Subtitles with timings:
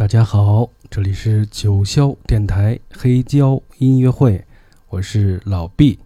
[0.00, 4.42] 大家好，这里是九霄电台黑胶音乐会，
[4.88, 5.98] 我是老毕。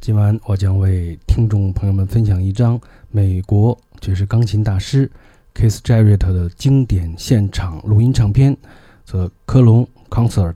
[0.00, 2.80] 今晚我将为听众朋友们分享一张
[3.12, 5.08] 美国爵士钢琴大师
[5.54, 8.56] Keith Jarrett 的经典现场录音唱片
[9.06, 10.54] 《The 科隆 Concert》。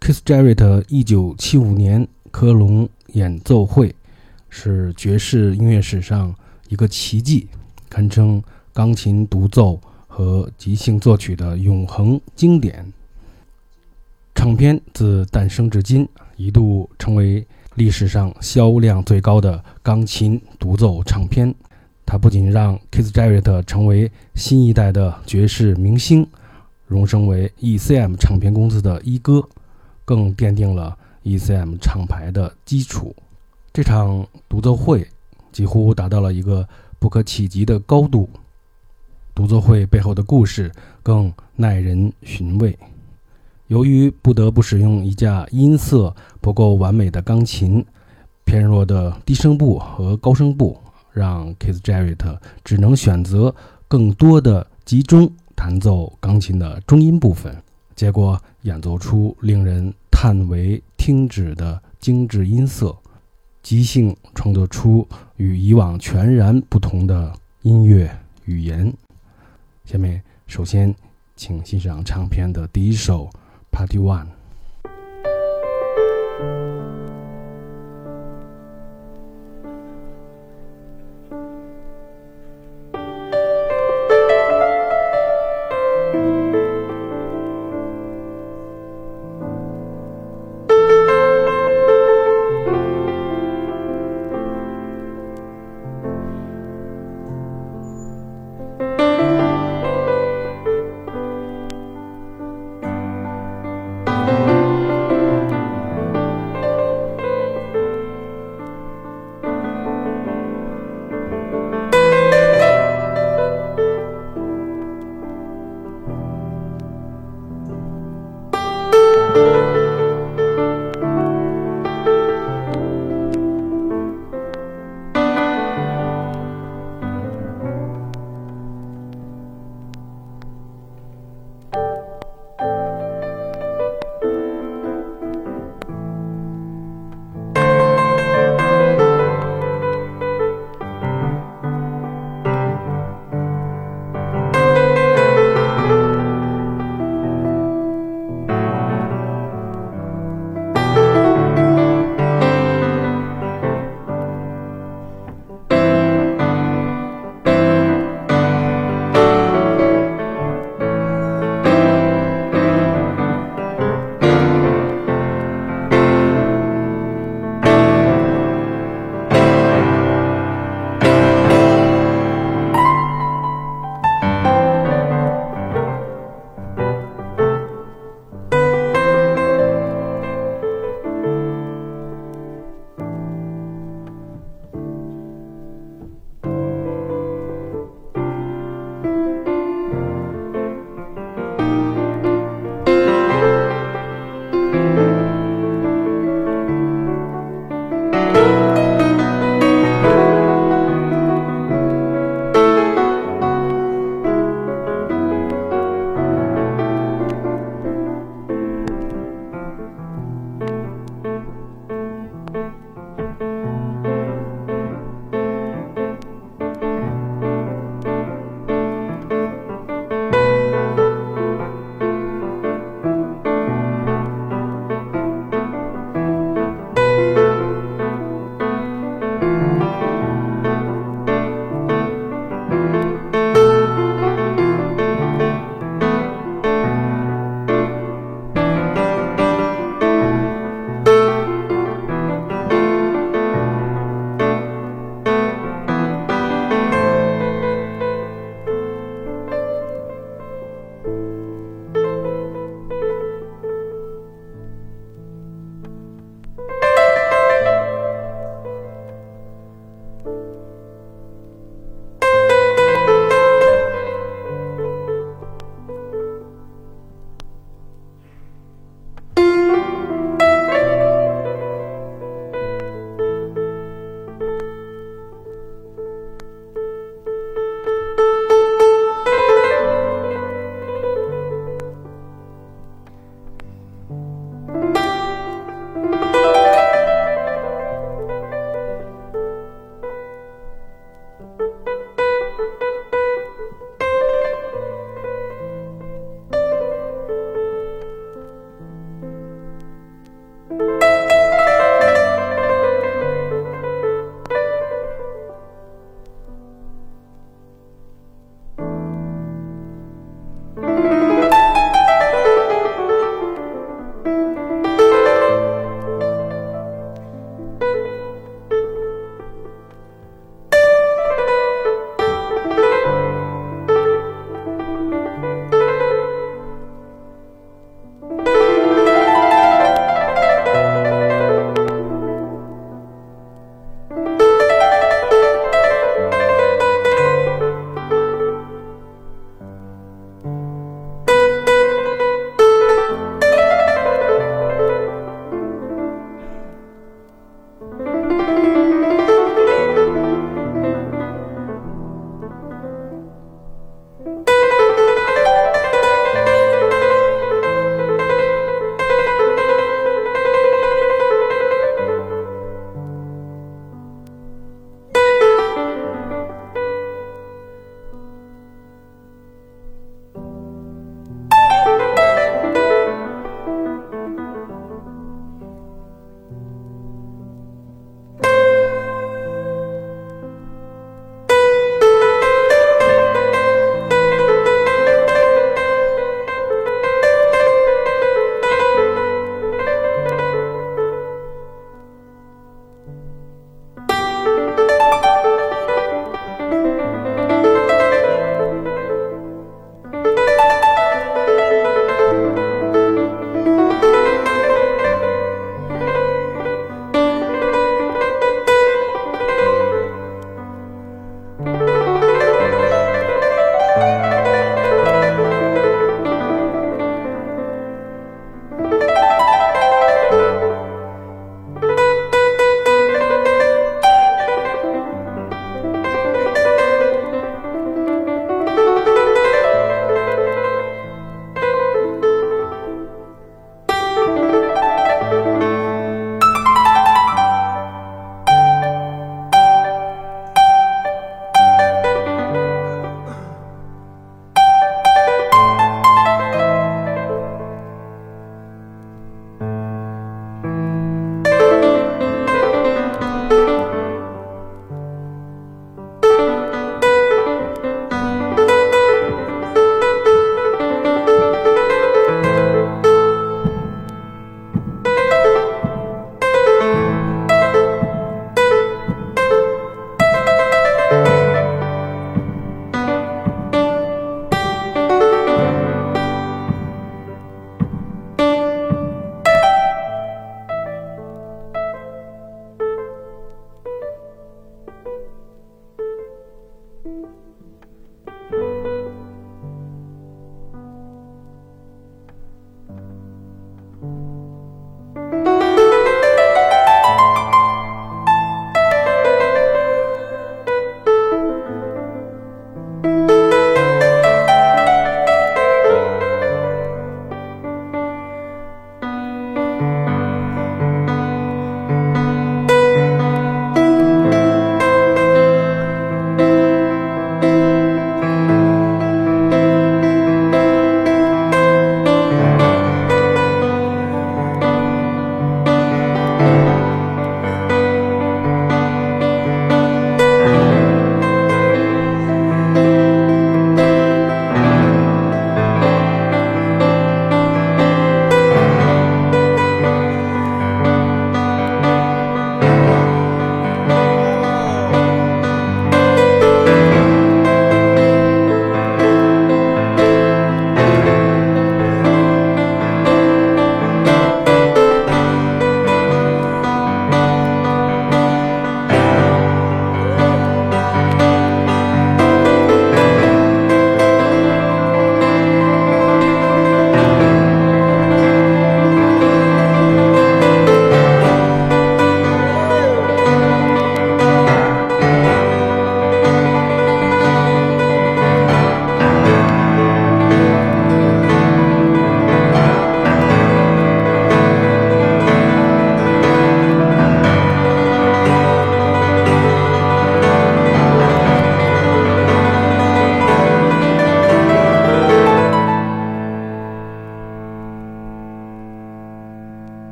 [0.00, 3.94] Keith Jarrett 一九七五年科隆演奏会
[4.48, 6.34] 是爵士音乐史上
[6.68, 7.46] 一个奇迹，
[7.88, 8.42] 堪称
[8.72, 9.80] 钢琴独奏。
[10.20, 12.92] 和即兴作曲的永恒经典
[14.34, 17.42] 唱片，自诞生至今，一度成为
[17.76, 21.54] 历史上销量最高的钢琴独奏唱片。
[22.04, 26.26] 它不仅让 Keith Jarrett 成为新一代的爵士明星，
[26.86, 29.42] 荣升为 ECM 唱片公司的一哥，
[30.04, 30.94] 更奠定了
[31.24, 33.16] ECM 厂牌的基础。
[33.72, 35.06] 这场独奏会
[35.50, 36.68] 几乎达到了一个
[36.98, 38.28] 不可企及的高度。
[39.34, 40.70] 独奏会背后的故事
[41.02, 42.78] 更耐人寻味。
[43.68, 47.84] 由于不得不使用一架音色不够完美的钢琴，
[48.44, 50.76] 偏弱的低声部和高声部，
[51.12, 53.54] 让 Keith Jarrett 只能选择
[53.86, 57.56] 更多的集中弹奏钢琴的中音部分，
[57.94, 62.96] 结果演奏出令人叹为听止的精致音色，
[63.62, 68.10] 即兴创作出与以往全然不同的音乐
[68.46, 68.92] 语言。
[69.90, 70.94] 下面，首先，
[71.34, 73.24] 请欣赏唱片的第一首
[73.72, 74.26] 《Party One》。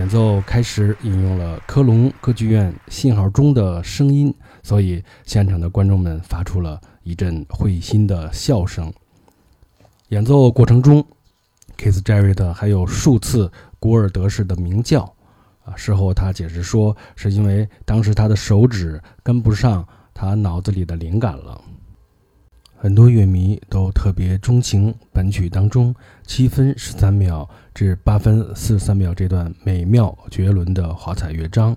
[0.00, 8.90] 演奏开始引用了科隆歌剧院信号钟的声音，所以现场的观众们发出了一阵会心的笑声。
[10.08, 11.06] 演奏过程中
[11.76, 15.02] ，Keith Jarrett 还有数次古尔德式的鸣叫，
[15.64, 21.60] 啊，事后他解释说，是因为当时他的手指跟不上他脑子里的灵感了。
[22.82, 25.94] 很多乐迷都特别钟情本曲当中
[26.26, 31.76] 七分十三秒至八分四十三秒这段美妙绝伦的华彩乐章，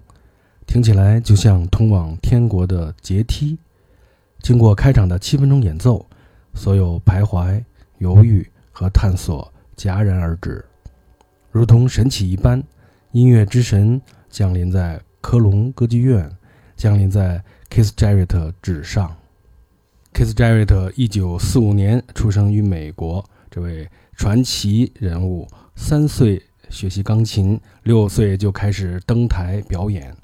[0.66, 3.60] 听起来就像通往天国的阶梯。
[4.42, 6.08] 经过开场的七分钟演奏，
[6.54, 7.62] 所有徘徊、
[7.98, 10.64] 犹豫和探索戛然而止，
[11.52, 12.64] 如同神奇一般，
[13.12, 16.32] 音乐之神降临在科隆歌剧院，
[16.78, 19.14] 降临在 Kiss Jarrett 纸上。
[20.14, 23.28] Keith Jarrett 一九四五年出生于美国。
[23.50, 30.16] 这位传奇人物，三岁学习钢琴，六岁就开始登台表演。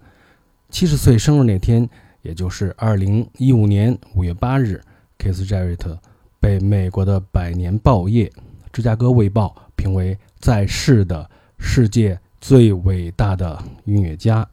[0.69, 1.89] 七十岁生日那天，
[2.21, 4.79] 也就是二零一五年五月八日
[5.17, 5.97] ，Keith Jarrett
[6.39, 8.27] 被美国的百年报业
[8.71, 14.47] 《芝加哥卫报》评为在世的世界最伟大的音乐家。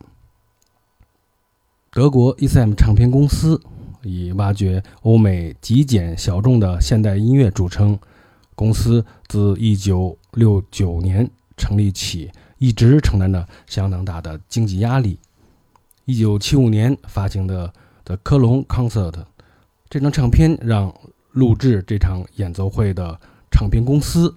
[1.90, 3.60] 德国 ECM 唱片公司。
[4.06, 7.98] 以挖掘欧美极简小众的现代音乐著称，
[8.54, 15.18] 公司自1969年成立起，一直承担着相当大的经济压力。
[16.06, 17.68] 1975年发行的
[18.04, 19.12] 《The Cologne Concert》
[19.90, 20.94] 这张唱片，让
[21.32, 24.32] 录制这场演奏会的唱片公司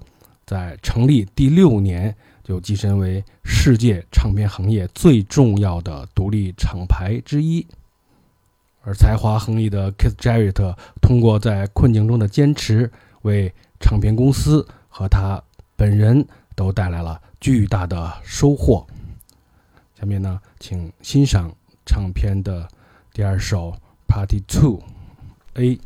[0.46, 7.66] 在成立第六年就跻身为世界唱片行业最重要的独立厂牌之一。
[8.90, 15.40] 而才华横溢的 Keith Jarrett 通过在困境中的坚持，为唱片公司和他
[15.76, 18.88] 本人都带来了巨大的收获。
[19.94, 21.54] 下面呢，请欣赏
[21.86, 22.68] 唱片的
[23.14, 24.82] 第二首 Party Two
[25.54, 25.80] A。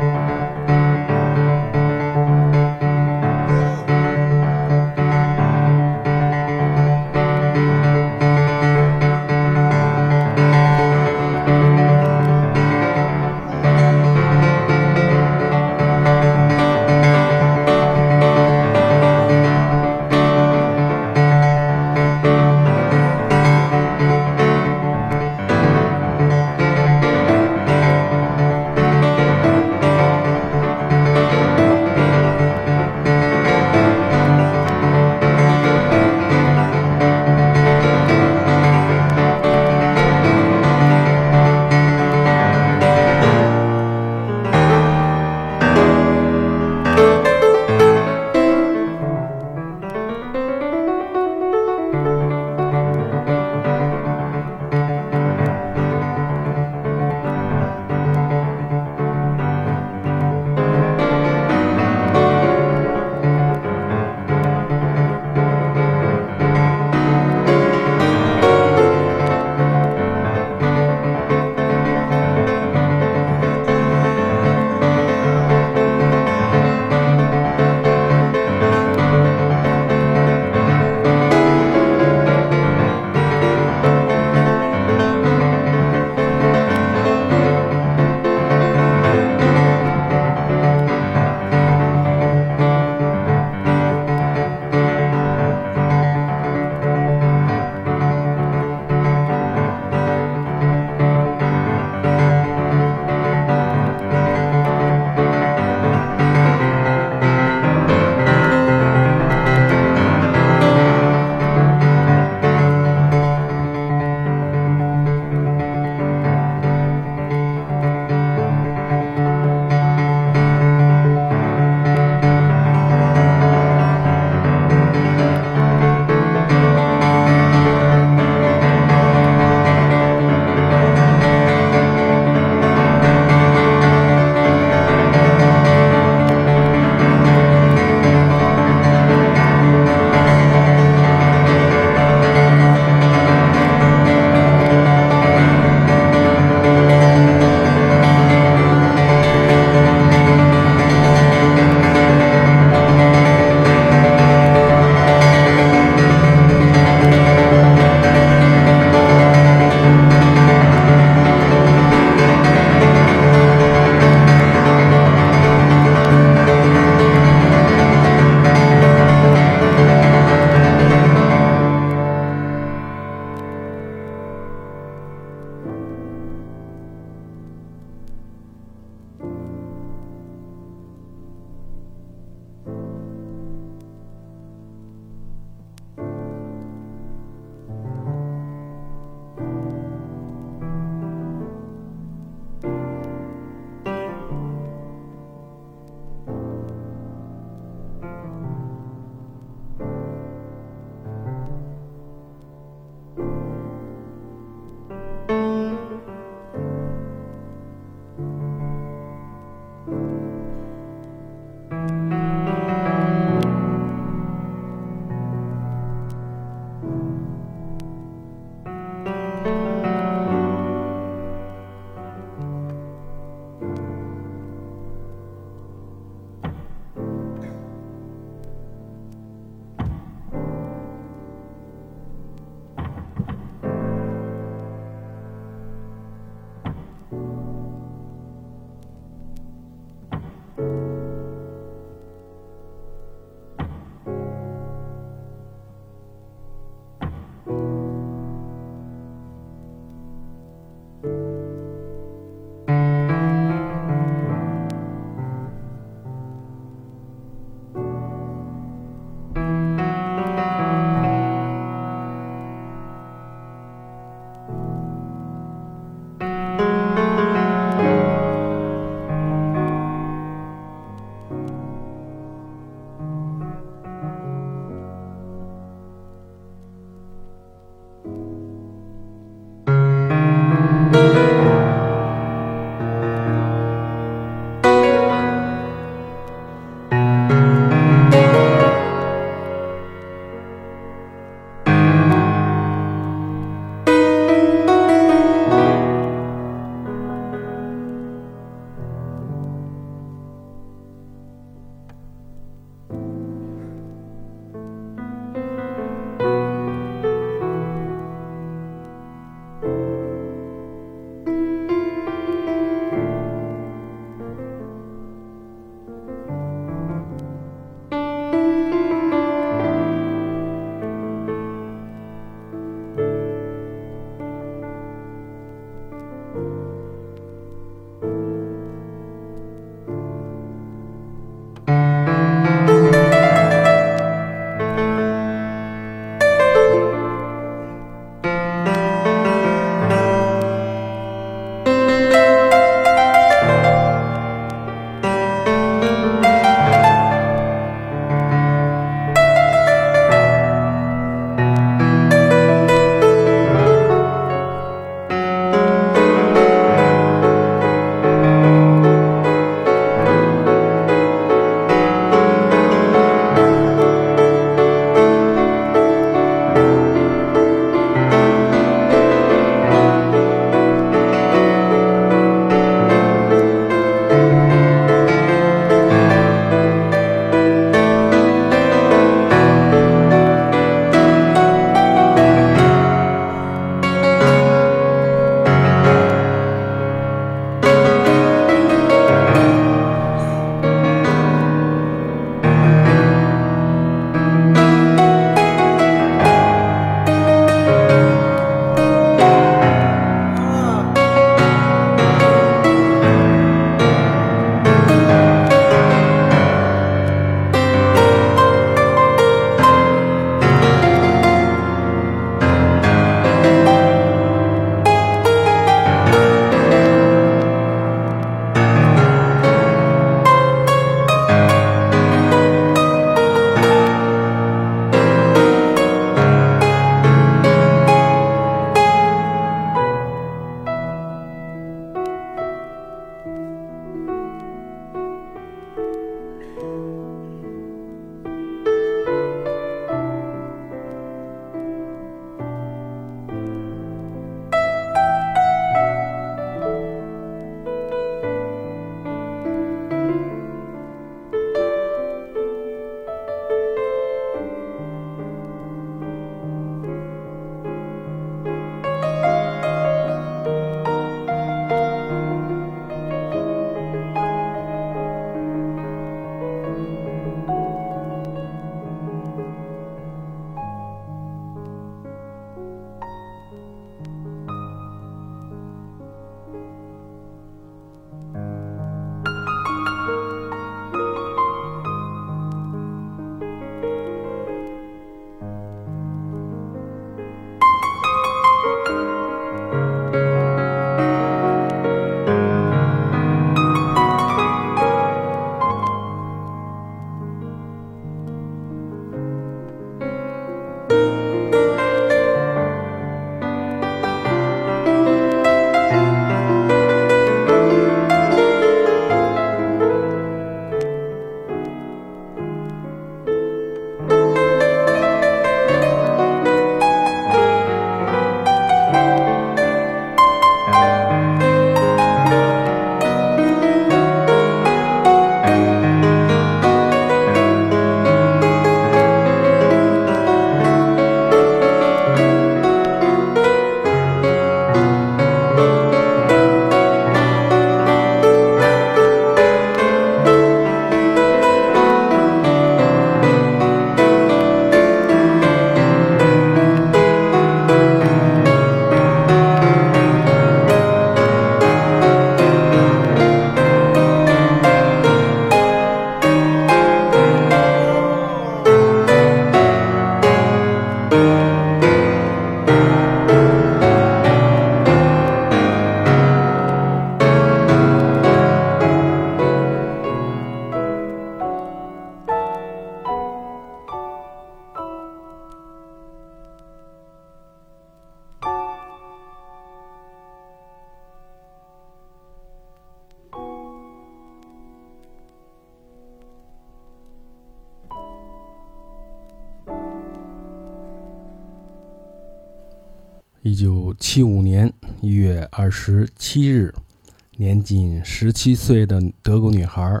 [597.62, 600.00] 仅十七岁的德国女孩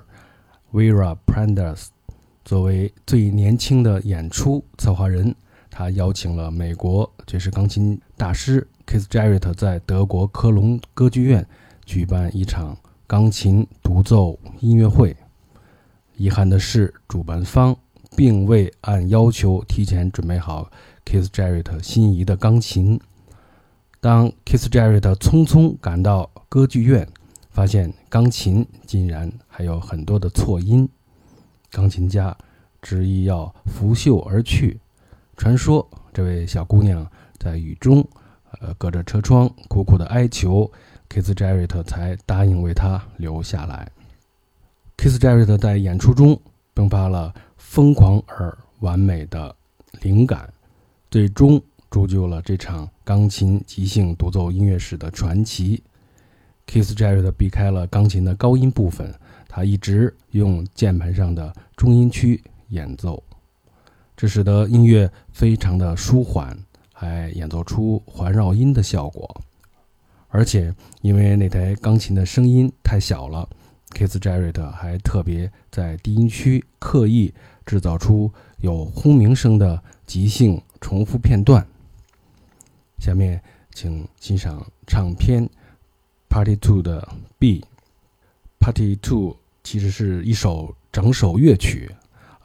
[0.72, 1.76] Vera Prandtl
[2.44, 5.34] 作为最年轻的演出策划人，
[5.70, 11.46] 她邀请了美国爵士钢琴大师 Keith Jarrett 在德国科隆歌剧院
[11.84, 15.16] 举办一场钢琴独奏音乐会。
[16.16, 17.76] 遗憾的是，主办方
[18.16, 20.70] 并未按要求提前准备好
[21.04, 23.00] Keith Jarrett 心仪的钢琴。
[24.00, 27.06] 当 Keith Jarrett 匆匆赶到歌剧院，
[27.50, 30.88] 发现钢琴竟然还有很多的错音，
[31.70, 32.36] 钢琴家
[32.80, 34.80] 执意要拂袖而去。
[35.36, 37.06] 传说这位小姑娘
[37.38, 38.06] 在雨中，
[38.60, 40.70] 呃，隔着车窗苦苦的哀求
[41.08, 43.90] k i s s Jarrett 才答应为她留下来。
[44.96, 46.40] k i s s Jarrett 在演出中
[46.74, 49.54] 迸发了疯狂而完美的
[50.00, 50.52] 灵感，
[51.10, 51.62] 最终。
[51.90, 55.82] 铸就了这场钢琴即兴独奏音乐史的传奇。
[56.66, 59.12] Keith Jarrett 避开了钢琴的高音部分，
[59.48, 63.22] 他一直用键盘上的中音区演奏，
[64.16, 66.56] 这使得音乐非常的舒缓，
[66.92, 69.40] 还演奏出环绕音的效果。
[70.28, 73.48] 而且因为那台钢琴的声音太小了
[73.92, 77.34] ，Keith Jarrett 还特别在低音区刻意
[77.66, 81.66] 制造出有轰鸣声的即兴重复片段。
[83.00, 83.42] 下面，
[83.72, 85.44] 请欣赏唱片
[86.30, 87.06] 《Party Two》的
[87.38, 87.64] B。
[88.60, 91.90] Party Two 其实是一首整首乐曲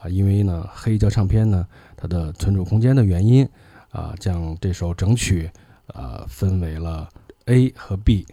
[0.00, 1.66] 啊，因为呢，黑胶唱片呢，
[1.96, 3.48] 它的存储空间的原因
[3.90, 5.48] 啊，将这首整曲
[5.86, 7.08] 啊分为了
[7.44, 8.26] A 和 B。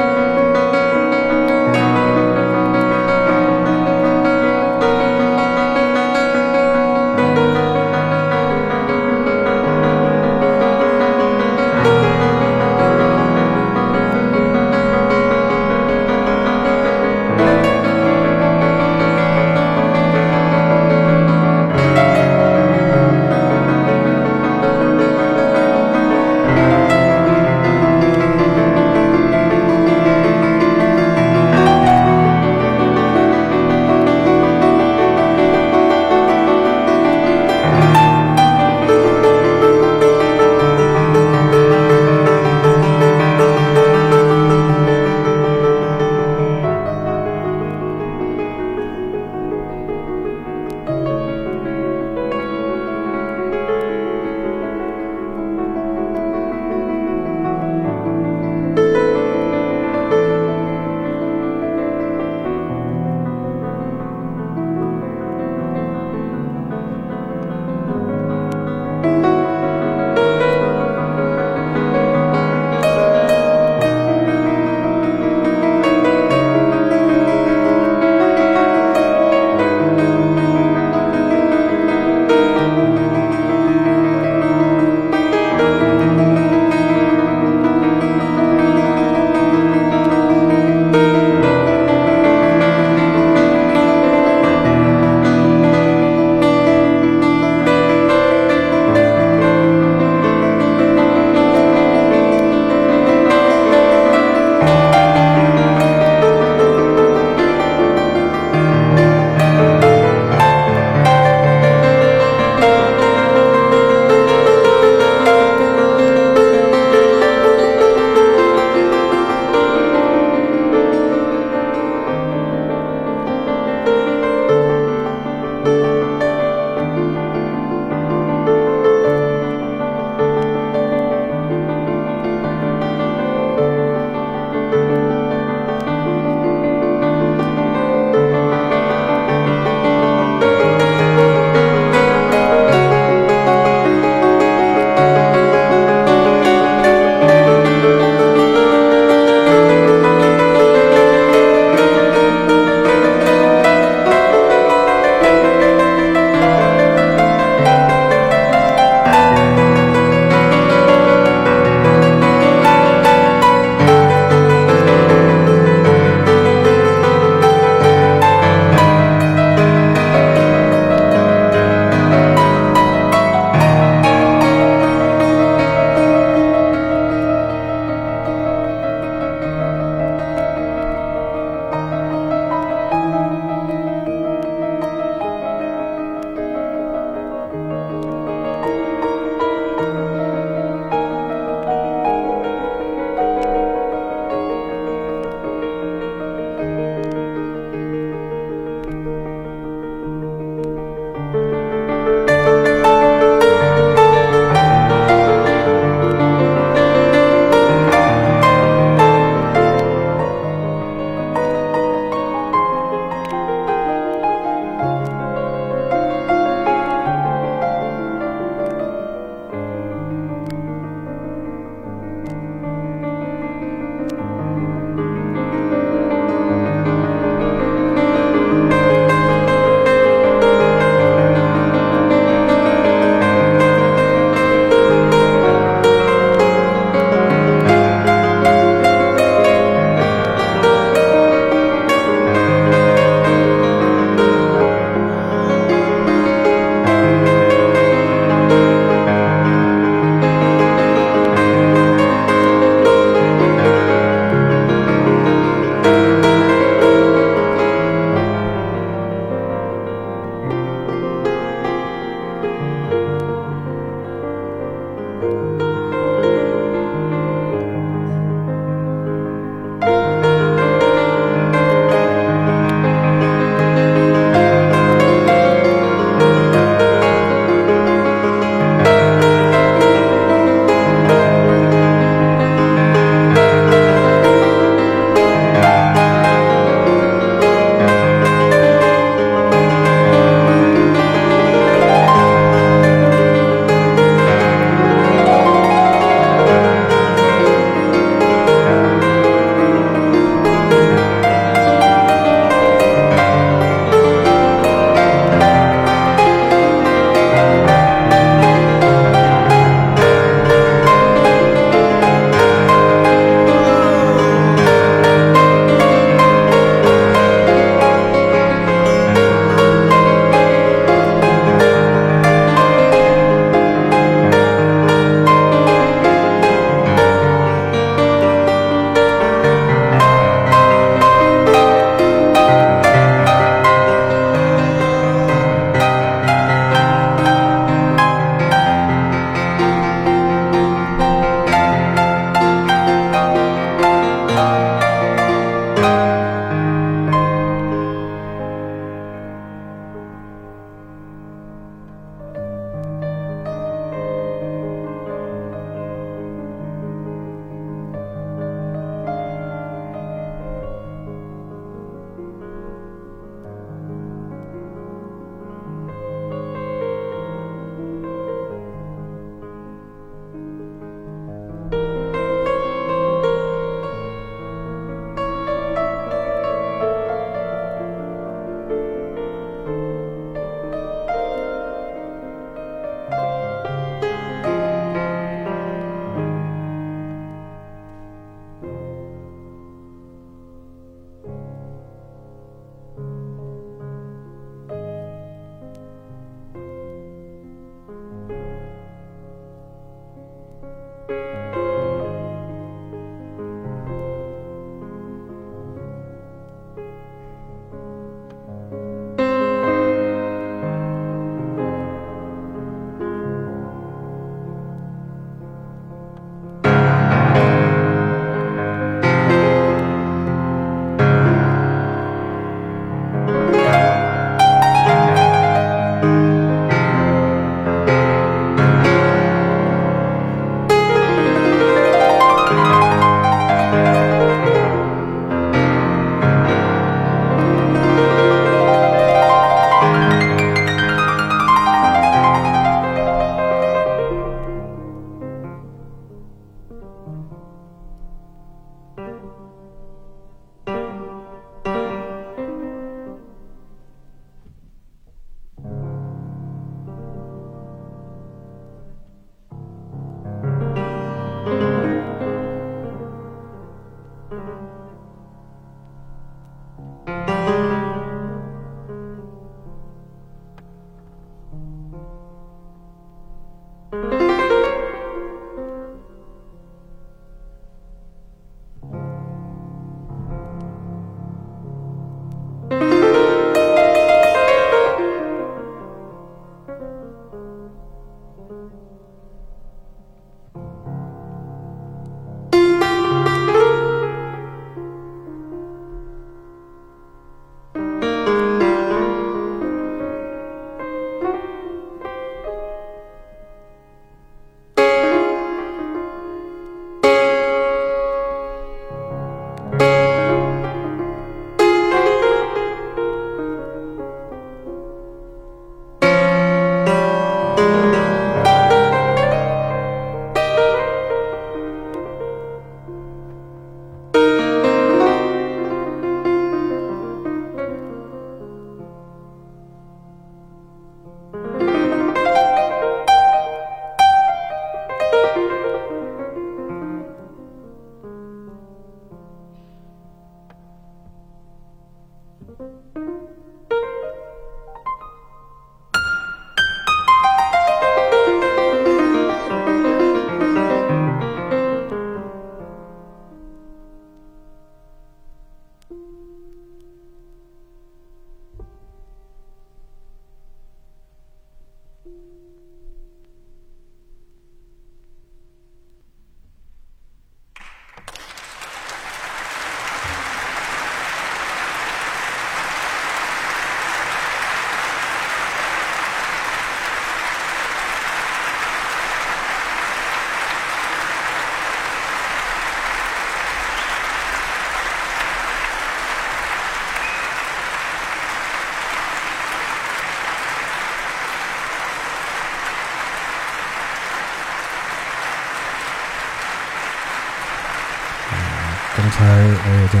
[599.14, 600.00] 才我也在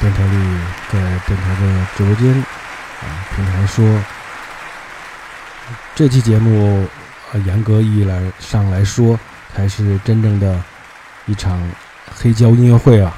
[0.00, 0.36] 电台里，
[0.92, 2.30] 在电台的直播间
[3.00, 4.02] 啊平台说，
[5.94, 6.86] 这期节目
[7.32, 9.18] 啊严格意义来上来说，
[9.54, 10.62] 才是真正的
[11.24, 11.58] 一场
[12.14, 13.14] 黑胶音乐会啊，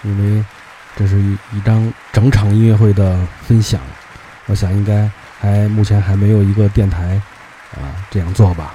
[0.00, 0.42] 因为
[0.96, 3.78] 这是一一张整场音乐会的分享，
[4.46, 7.20] 我想应该还目前还没有一个电台
[7.72, 8.74] 啊这样做吧。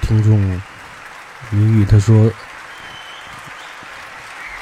[0.00, 0.38] 听众
[1.50, 2.30] 明玉他说，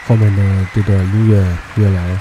[0.06, 2.18] 后面的这段音乐越来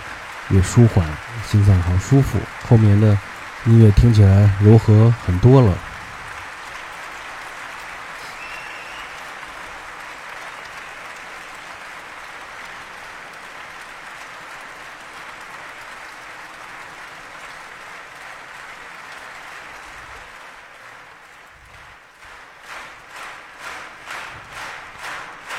[0.50, 1.08] 越舒缓，
[1.48, 2.40] 心脏好舒服。
[2.68, 3.18] 后面的
[3.66, 5.78] 音乐听起来柔和很多了。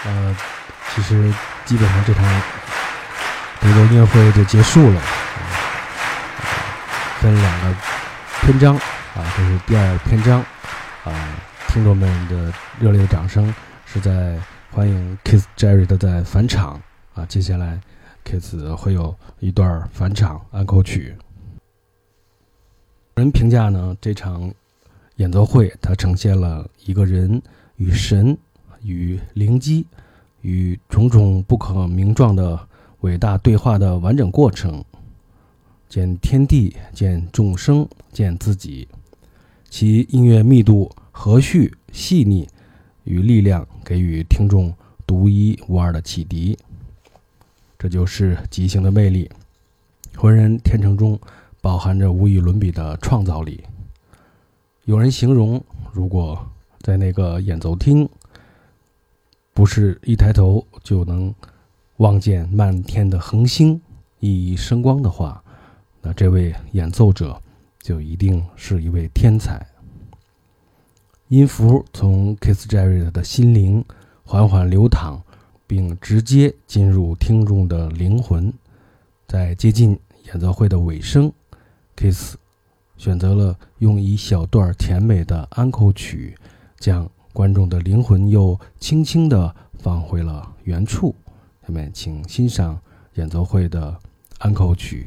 [0.03, 0.35] 呃，
[0.95, 1.33] 其实
[1.71, 2.25] 基本上这场
[3.61, 5.01] 德国音乐会就结束了，
[7.21, 7.77] 分两个
[8.41, 10.41] 篇章啊，这是第二篇章
[11.05, 11.13] 啊，
[11.69, 13.55] 听众们的热烈掌声
[13.87, 14.37] 是在
[14.73, 16.83] 欢迎 Kiss Jerry 的在返场
[17.15, 17.81] 啊，接下来
[18.25, 21.15] Kiss 会有一段返场安口曲。
[23.15, 24.53] 人评价呢，这场
[25.19, 27.41] 演奏会它呈现了一个人
[27.77, 28.37] 与神。
[28.83, 29.87] 与灵机，
[30.43, 32.59] 与种种不可名状的
[33.01, 34.83] 伟大对话的完整过程，
[35.89, 38.89] 见天地，见众生，见自己，
[39.69, 42.49] 其音乐密度、和煦、细腻
[43.05, 44.75] 与力量，给予听众
[45.07, 46.59] 独一无二的启迪。
[47.79, 49.31] 这就是即兴的魅力，
[50.17, 51.19] 浑然天成中
[51.61, 53.63] 饱含着无与伦比的创造力。
[54.85, 55.63] 有人形容，
[55.93, 56.39] 如果
[56.81, 58.09] 在那个演奏厅。
[59.61, 61.35] 不是一抬头就能
[61.99, 63.79] 望见漫天的恒星
[64.21, 65.45] 熠熠生光的话，
[66.01, 67.39] 那这位演奏者
[67.79, 69.61] 就一定是一位天才。
[71.29, 73.85] 音符从 Kiss Jerry 的心灵
[74.25, 75.21] 缓缓流淌，
[75.67, 78.51] 并直接进入听众的灵魂。
[79.29, 79.91] 在接近
[80.25, 81.31] 演奏会的尾声
[81.97, 82.37] ，Kiss
[82.97, 86.35] 选择了用一小段甜美的安可曲
[86.79, 87.07] 将。
[87.33, 91.15] 观众的灵魂又轻轻地放回了原处。
[91.67, 92.79] 下面，请欣赏
[93.15, 93.97] 演奏会的
[94.39, 95.07] 安可曲。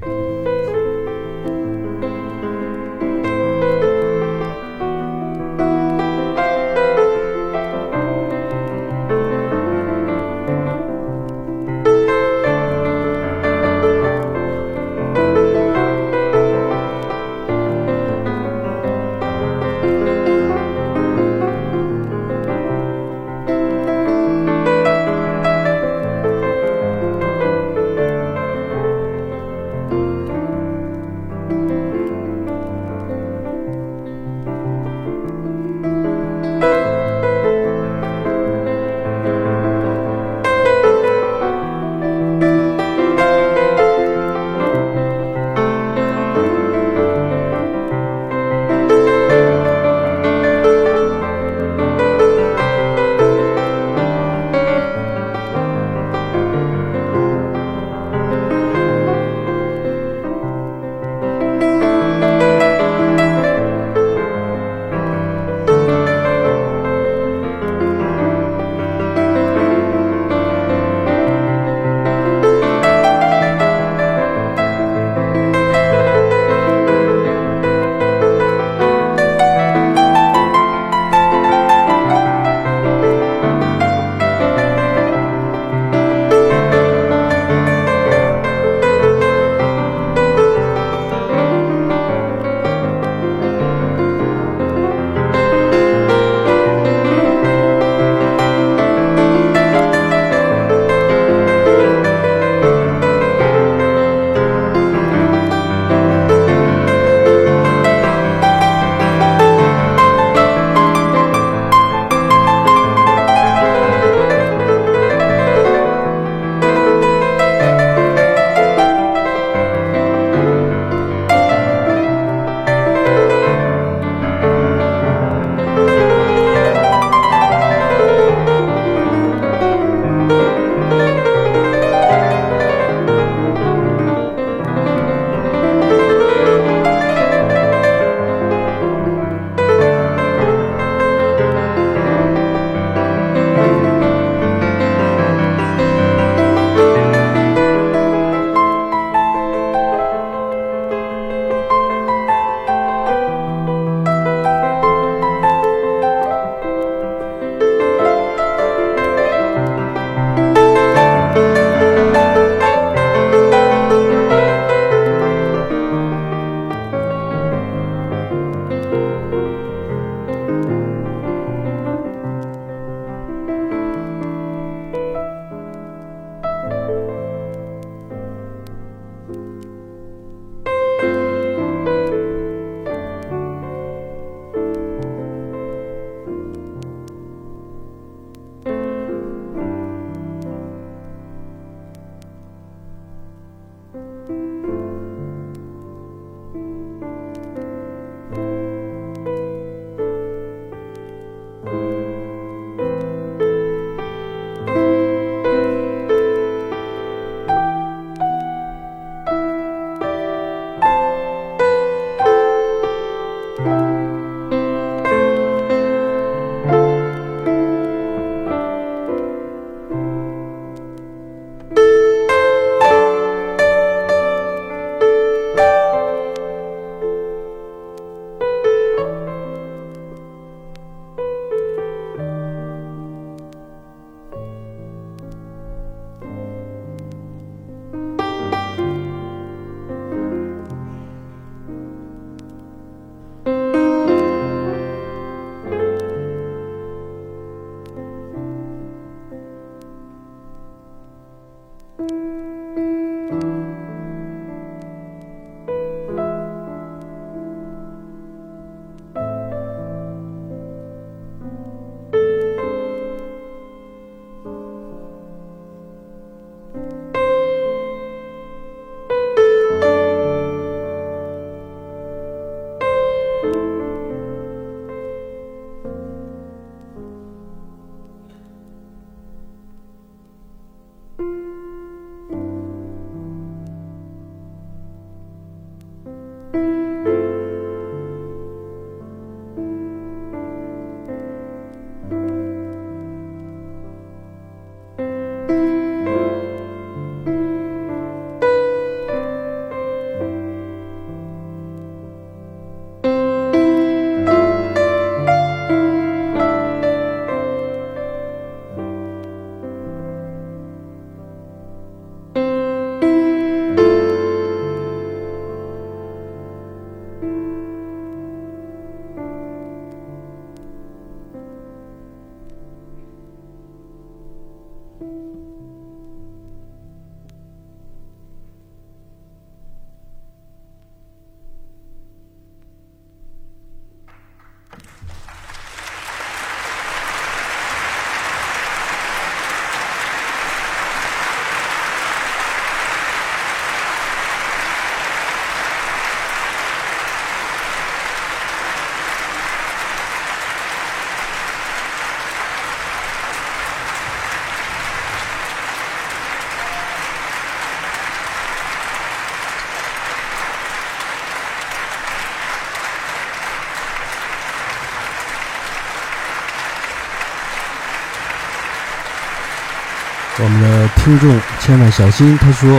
[370.43, 372.69] 我们的听众千万小心，他说：“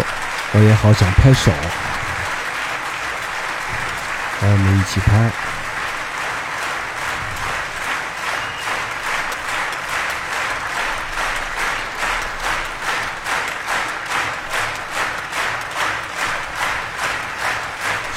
[0.53, 1.51] 我也好想拍手，
[4.43, 5.09] 来我们一起拍。”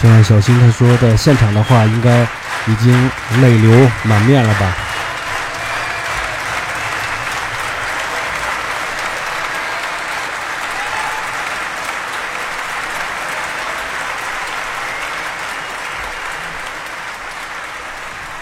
[0.02, 2.28] 千万小心，他说在现场的话，应该
[2.65, 3.10] 已经
[3.41, 4.74] 泪流满面了吧？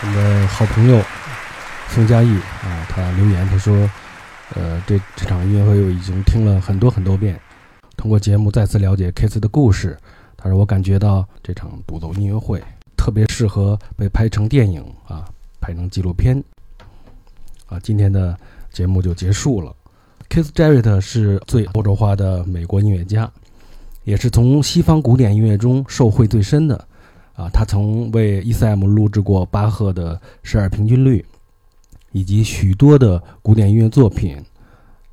[0.02, 1.02] 我们的好朋友
[1.88, 2.28] 宋佳艺
[2.62, 3.90] 啊，他留言他说
[4.56, 7.40] ：“呃，这这场音乐会我已经听了很多很多遍，
[7.96, 9.98] 通过节目再次了解 Kiss 的故事。
[10.36, 12.62] 他说我感觉到这场独奏音乐会
[12.98, 15.24] 特别适合被拍成电影啊，
[15.62, 16.44] 拍成纪录片
[17.68, 17.80] 啊。
[17.80, 18.38] 今天的
[18.70, 19.74] 节目就结束了。
[20.28, 23.32] Kiss Jarrett 是最欧洲化的美国音乐家，
[24.04, 26.86] 也是从西方古典音乐中受惠最深的。”
[27.36, 31.26] 啊，他曾为 E.C.M 录制过巴赫的十二平均律，
[32.12, 34.44] 以及许多的古典音乐作品。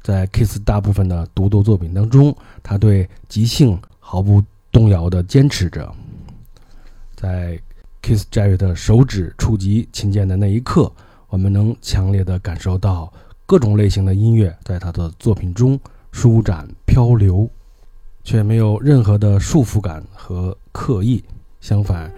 [0.03, 4.43] 在 Kiss 大部分的独奏作品当中，他对即兴毫不
[4.73, 5.95] 动摇地坚持着。
[7.15, 7.57] 在
[8.03, 10.93] Kiss Jerry 的手指触及琴键的那一刻，
[11.29, 13.13] 我们能强烈地感受到
[13.47, 15.79] 各种类型的音乐在他的作品中
[16.11, 17.49] 舒展漂流，
[18.25, 21.23] 却没有任何的束缚感和刻意。
[21.63, 22.13] 相反，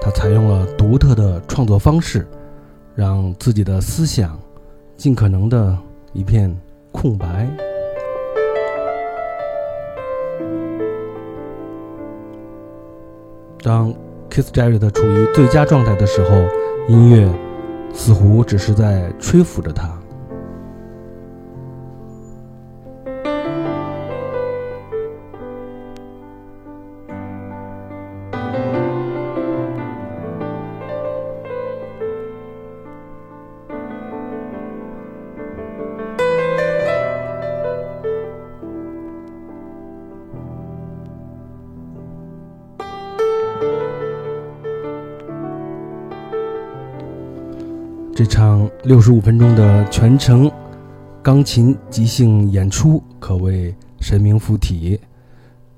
[0.00, 2.26] 他采用了独特的创作方式，
[2.94, 4.40] 让自己的思想
[4.96, 5.76] 尽可能的
[6.14, 6.50] 一片
[6.90, 7.46] 空白。
[13.62, 13.92] 当
[14.30, 16.30] Kiss Jarrett 处于最佳状态的时候，
[16.88, 17.30] 音乐
[17.92, 19.97] 似乎只是在吹拂着他。
[48.28, 50.48] 场六十五分钟的全程
[51.22, 55.00] 钢琴即兴演出可谓神明附体，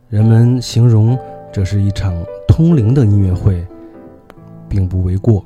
[0.08, 1.16] 人们形容
[1.50, 2.12] 这是一场
[2.46, 3.64] 通灵的音乐会，
[4.68, 5.42] 并不为过。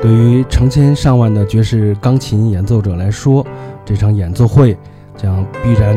[0.00, 3.46] 对于成千上万的爵士钢琴演奏者来说，
[3.84, 4.76] 这场演奏会
[5.16, 5.94] 将必然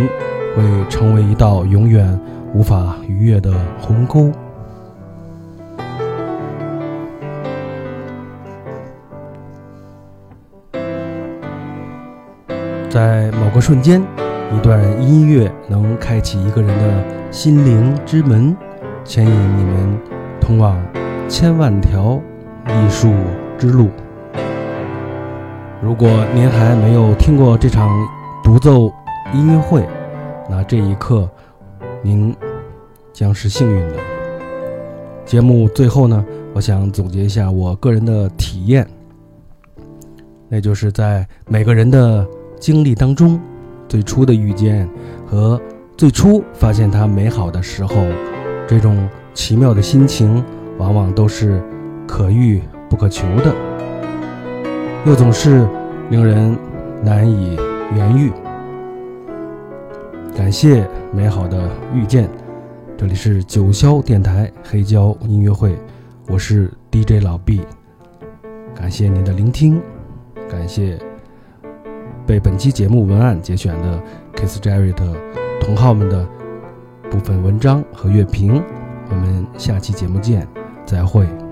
[0.55, 2.19] 会成为一道永远
[2.53, 4.31] 无法逾越的鸿沟。
[12.95, 14.01] 在某个瞬间，
[14.55, 18.55] 一段音乐能开启一个人的心灵之门，
[19.03, 19.99] 牵引你们
[20.39, 20.81] 通往
[21.27, 22.21] 千万条
[22.67, 23.13] 艺术
[23.57, 23.89] 之路。
[25.81, 27.91] 如果您还没有听过这场
[28.41, 28.89] 独奏
[29.33, 29.85] 音乐会，
[30.49, 31.29] 那这一刻
[32.01, 32.33] 您
[33.11, 33.95] 将是幸运的。
[35.25, 38.87] 节目最后呢，我想总结一下我个人的体验，
[40.47, 42.25] 那就是在每个人的。
[42.59, 43.39] 经历当中，
[43.87, 44.89] 最初的遇见
[45.25, 45.59] 和
[45.97, 47.95] 最初发现它美好的时候，
[48.67, 50.43] 这种奇妙的心情，
[50.77, 51.61] 往往都是
[52.07, 53.53] 可遇不可求的，
[55.05, 55.67] 又总是
[56.09, 56.57] 令人
[57.03, 57.55] 难以
[57.95, 58.31] 言喻。
[60.35, 62.29] 感谢美好的遇见，
[62.97, 65.77] 这里是九霄电台黑胶音乐会，
[66.27, 67.61] 我是 DJ 老毕，
[68.75, 69.81] 感谢您的聆听，
[70.49, 70.99] 感谢。
[72.25, 74.01] 被本期节目文案节选的
[74.35, 74.95] Kiss Jarrett
[75.61, 76.27] 同号们的
[77.09, 78.61] 部分文章和乐评，
[79.09, 80.47] 我们下期节目见，
[80.85, 81.44] 再会。